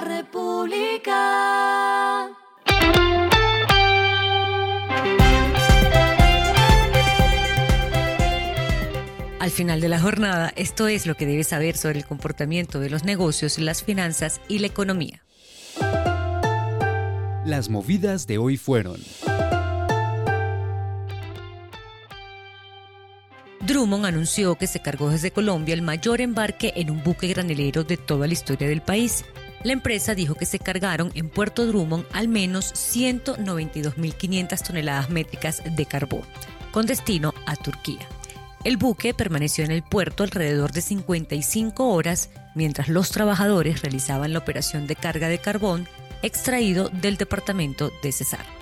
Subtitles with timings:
[0.00, 1.16] La República.
[9.38, 12.88] Al final de la jornada, esto es lo que debes saber sobre el comportamiento de
[12.88, 15.22] los negocios, las finanzas y la economía.
[17.44, 19.00] Las movidas de hoy fueron.
[23.66, 27.98] Drummond anunció que se cargó desde Colombia el mayor embarque en un buque granelero de
[27.98, 29.24] toda la historia del país.
[29.62, 35.86] La empresa dijo que se cargaron en Puerto Drummond al menos 192.500 toneladas métricas de
[35.86, 36.22] carbón,
[36.70, 38.08] con destino a Turquía.
[38.64, 44.38] El buque permaneció en el puerto alrededor de 55 horas mientras los trabajadores realizaban la
[44.38, 45.86] operación de carga de carbón
[46.22, 48.59] extraído del departamento de Cesar.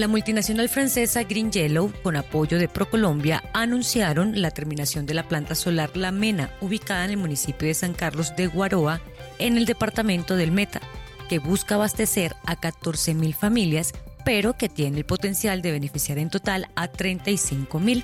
[0.00, 5.54] La multinacional francesa Green Yellow, con apoyo de ProColombia, anunciaron la terminación de la planta
[5.54, 9.02] solar La Mena, ubicada en el municipio de San Carlos de Guaroa,
[9.38, 10.80] en el departamento del Meta,
[11.28, 13.92] que busca abastecer a 14.000 familias,
[14.24, 18.02] pero que tiene el potencial de beneficiar en total a 35.000.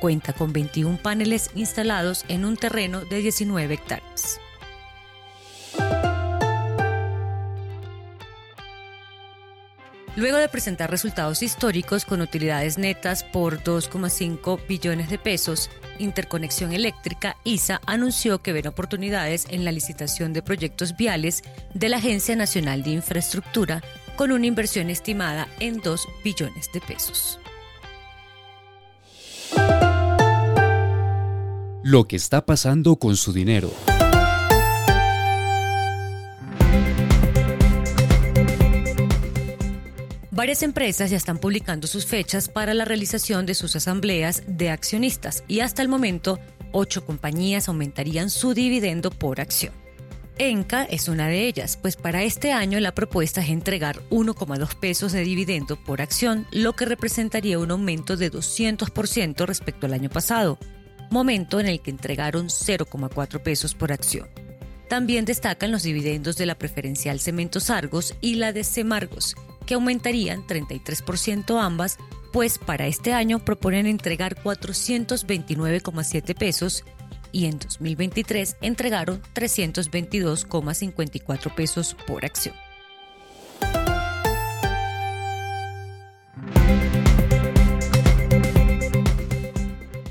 [0.00, 4.38] Cuenta con 21 paneles instalados en un terreno de 19 hectáreas.
[10.14, 17.38] Luego de presentar resultados históricos con utilidades netas por 2,5 billones de pesos, Interconexión Eléctrica,
[17.44, 22.82] ISA, anunció que ven oportunidades en la licitación de proyectos viales de la Agencia Nacional
[22.82, 23.82] de Infraestructura
[24.16, 27.38] con una inversión estimada en 2 billones de pesos.
[31.82, 33.72] Lo que está pasando con su dinero.
[40.34, 45.44] Varias empresas ya están publicando sus fechas para la realización de sus asambleas de accionistas
[45.46, 46.40] y hasta el momento
[46.72, 49.74] ocho compañías aumentarían su dividendo por acción.
[50.38, 55.12] Enca es una de ellas, pues para este año la propuesta es entregar 1,2 pesos
[55.12, 60.58] de dividendo por acción, lo que representaría un aumento de 200% respecto al año pasado,
[61.10, 64.26] momento en el que entregaron 0,4 pesos por acción.
[64.88, 70.46] También destacan los dividendos de la preferencial Cementos Argos y la de Semargos, que aumentarían
[70.46, 71.98] 33% ambas,
[72.32, 76.84] pues para este año proponen entregar 429,7 pesos
[77.32, 82.54] y en 2023 entregaron 322,54 pesos por acción.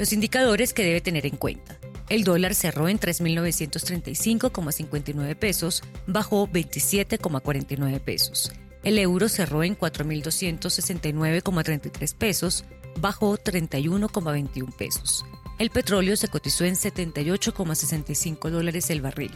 [0.02, 1.78] Los indicadores que debe tener en cuenta.
[2.10, 8.52] El dólar cerró en 3.935,59 pesos, bajó 27,49 pesos.
[8.84, 12.66] El euro cerró en 4.269,33 pesos,
[13.00, 15.24] bajó 31,21 pesos.
[15.60, 19.30] El petróleo se cotizó en 78,65 dólares el barril.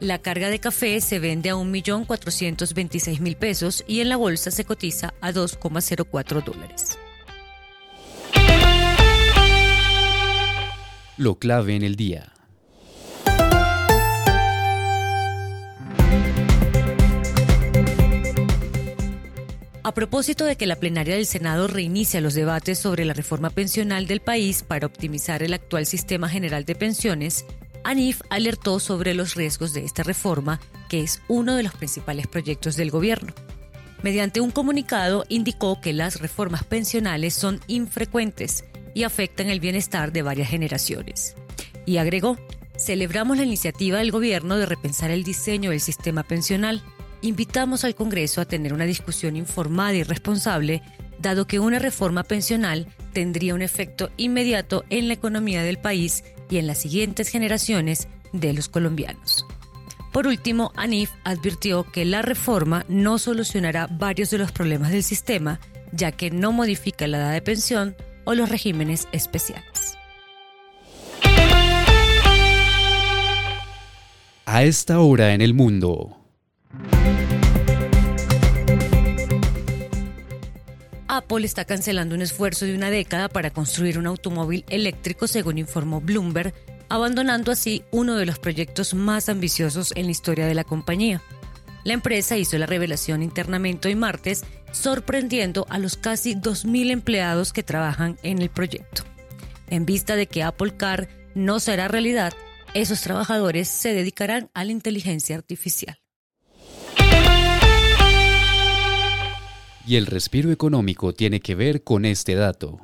[0.00, 5.12] La carga de café se vende a 1.426.000 pesos y en la bolsa se cotiza
[5.20, 6.98] a 2,04 dólares.
[11.18, 12.37] Lo clave en el día.
[19.88, 24.06] A propósito de que la plenaria del Senado reinicia los debates sobre la reforma pensional
[24.06, 27.46] del país para optimizar el actual sistema general de pensiones,
[27.84, 30.60] ANIF alertó sobre los riesgos de esta reforma,
[30.90, 33.32] que es uno de los principales proyectos del gobierno.
[34.02, 40.20] Mediante un comunicado indicó que las reformas pensionales son infrecuentes y afectan el bienestar de
[40.20, 41.34] varias generaciones.
[41.86, 42.36] Y agregó,
[42.76, 46.82] celebramos la iniciativa del gobierno de repensar el diseño del sistema pensional
[47.22, 50.82] invitamos al Congreso a tener una discusión informada y responsable,
[51.18, 56.58] dado que una reforma pensional tendría un efecto inmediato en la economía del país y
[56.58, 59.46] en las siguientes generaciones de los colombianos.
[60.12, 65.60] Por último, Anif advirtió que la reforma no solucionará varios de los problemas del sistema,
[65.92, 69.96] ya que no modifica la edad de pensión o los regímenes especiales.
[74.46, 76.17] A esta hora en el mundo.
[81.18, 86.00] Apple está cancelando un esfuerzo de una década para construir un automóvil eléctrico, según informó
[86.00, 86.54] Bloomberg,
[86.88, 91.20] abandonando así uno de los proyectos más ambiciosos en la historia de la compañía.
[91.82, 97.62] La empresa hizo la revelación internamente hoy martes, sorprendiendo a los casi 2.000 empleados que
[97.62, 99.02] trabajan en el proyecto.
[99.68, 102.32] En vista de que Apple Car no será realidad,
[102.74, 105.98] esos trabajadores se dedicarán a la inteligencia artificial.
[109.88, 112.78] Y el respiro económico tiene que ver con este dato.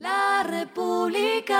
[0.00, 1.54] La República.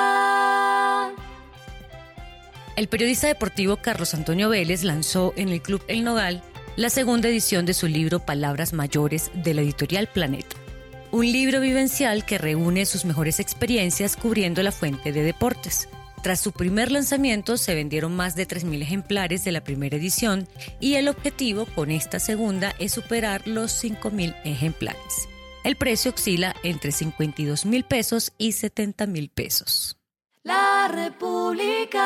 [2.75, 6.43] El periodista deportivo Carlos Antonio Vélez lanzó en el Club El Nogal
[6.75, 10.57] la segunda edición de su libro Palabras Mayores de la editorial Planeta.
[11.13, 15.89] Un libro vivencial que reúne sus mejores experiencias cubriendo la fuente de deportes.
[16.23, 20.47] Tras su primer lanzamiento se vendieron más de 3.000 ejemplares de la primera edición
[20.79, 25.29] y el objetivo con esta segunda es superar los 5.000 ejemplares.
[25.65, 29.99] El precio oscila entre 52 mil pesos y 70 mil pesos.
[30.43, 31.99] La República.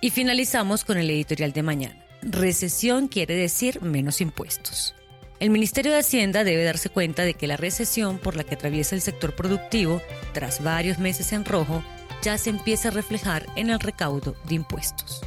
[0.00, 2.06] Y finalizamos con el editorial de mañana.
[2.22, 4.94] Recesión quiere decir menos impuestos.
[5.40, 8.94] El Ministerio de Hacienda debe darse cuenta de que la recesión por la que atraviesa
[8.94, 10.02] el sector productivo,
[10.34, 11.82] tras varios meses en rojo,
[12.22, 15.22] ya se empieza a reflejar en el recaudo de impuestos.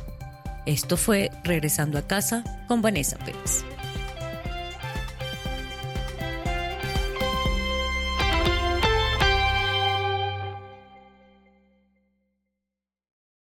[0.68, 3.66] Esto fue Regresando a casa con Vanessa Pérez.